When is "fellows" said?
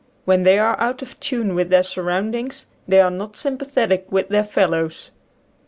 4.43-5.11